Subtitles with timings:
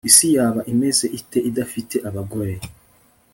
[0.09, 2.55] Isi yaba imeze ite idafite abagore